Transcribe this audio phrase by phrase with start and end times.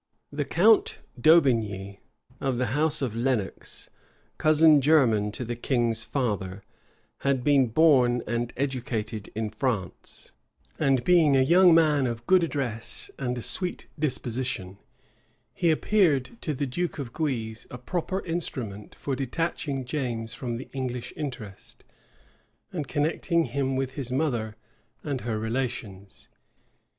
[0.31, 1.99] The count d'Aubigney,
[2.39, 3.91] of the house of Lenox,
[4.39, 6.63] cousin german to the king's father,
[7.19, 10.31] had been born and educated in France;
[10.79, 14.79] and being a young man of good address and a sweet disposition,
[15.53, 20.67] he appeared to the duke of Guise a proper instrument for detaching James from the
[20.73, 21.83] English interest,
[22.73, 24.55] and connecting him with his mother
[25.03, 26.27] and her relations.